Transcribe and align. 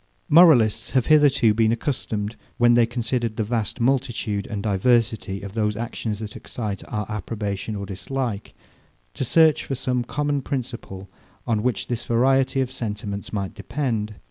Moralists 0.29 0.89
have 0.97 1.05
hitherto 1.05 1.53
been 1.53 1.71
accustomed, 1.71 2.35
when 2.57 2.73
they 2.73 2.87
considered 2.87 3.35
the 3.35 3.43
vast 3.43 3.79
multitude 3.79 4.47
and 4.47 4.63
diversity 4.63 5.43
of 5.43 5.53
those 5.53 5.77
actions 5.77 6.17
that 6.17 6.35
excite 6.35 6.81
our 6.87 7.05
approbation 7.07 7.75
or 7.75 7.85
dislike, 7.85 8.55
to 9.13 9.23
search 9.23 9.63
for 9.63 9.75
some 9.75 10.03
common 10.03 10.41
principle, 10.41 11.07
on 11.45 11.61
which 11.61 11.85
this 11.85 12.03
variety 12.05 12.61
of 12.61 12.71
sentiments 12.71 13.31
might 13.31 13.53
depend. 13.53 14.15